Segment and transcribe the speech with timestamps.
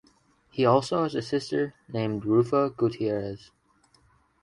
[0.49, 3.51] He also has a sister, named Ruffa Gutierrez.